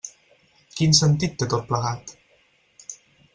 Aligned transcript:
Quin 0.79 0.95
sentit 0.99 1.35
té 1.43 1.49
tot 1.51 1.69
plegat? 1.73 2.15